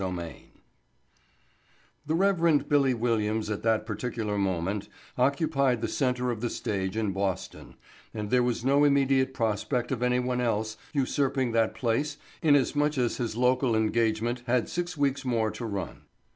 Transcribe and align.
Chapter 0.01 0.15
Twenty 0.15 0.31
Three 0.47 0.51
The 2.07 2.15
Rev. 2.15 2.67
"Billy" 2.67 2.93
Williams 2.95 3.51
at 3.51 3.61
that 3.61 3.85
particular 3.85 4.35
moment 4.35 4.89
occupied 5.15 5.81
the 5.81 5.87
center 5.87 6.31
of 6.31 6.41
the 6.41 6.49
stage 6.49 6.97
in 6.97 7.11
Boston, 7.11 7.75
and 8.11 8.31
there 8.31 8.41
was 8.41 8.65
no 8.65 8.83
immediate 8.83 9.31
prospect 9.35 9.91
of 9.91 10.01
anyone 10.01 10.41
else 10.41 10.75
usurping 10.91 11.51
that 11.51 11.75
place 11.75 12.17
inasmuch 12.41 12.97
as 12.97 13.17
his 13.17 13.35
local 13.35 13.75
engagement 13.75 14.41
had 14.47 14.67
six 14.67 14.97
weeks 14.97 15.23
more 15.23 15.51
to 15.51 15.67
run. 15.67 16.01